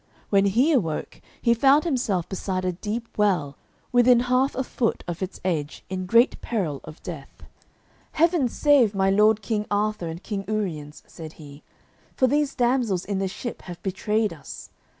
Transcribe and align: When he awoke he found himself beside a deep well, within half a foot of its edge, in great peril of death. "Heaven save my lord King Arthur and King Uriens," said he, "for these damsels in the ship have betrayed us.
When 0.31 0.45
he 0.47 0.71
awoke 0.71 1.21
he 1.43 1.53
found 1.53 1.83
himself 1.83 2.27
beside 2.27 2.65
a 2.65 2.71
deep 2.71 3.07
well, 3.19 3.55
within 3.91 4.21
half 4.21 4.55
a 4.55 4.63
foot 4.63 5.03
of 5.07 5.21
its 5.21 5.39
edge, 5.45 5.83
in 5.91 6.07
great 6.07 6.41
peril 6.41 6.81
of 6.83 7.03
death. 7.03 7.43
"Heaven 8.13 8.49
save 8.49 8.95
my 8.95 9.11
lord 9.11 9.43
King 9.43 9.67
Arthur 9.69 10.07
and 10.07 10.23
King 10.23 10.43
Uriens," 10.47 11.03
said 11.05 11.33
he, 11.33 11.61
"for 12.15 12.25
these 12.25 12.55
damsels 12.55 13.05
in 13.05 13.19
the 13.19 13.27
ship 13.27 13.61
have 13.61 13.79
betrayed 13.83 14.33
us. 14.33 14.71